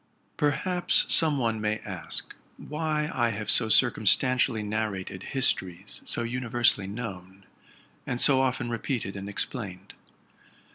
[0.35, 6.87] Perhaps some one may ask why I have so circumstantially narrated histories so univers sally
[6.87, 7.45] known,
[8.07, 9.93] and so often re peated and explained.